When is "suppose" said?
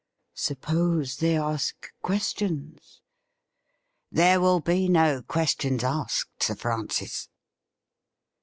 0.49-1.17